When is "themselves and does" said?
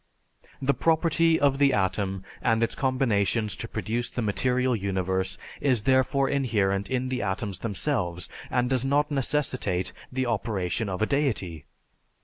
7.59-8.83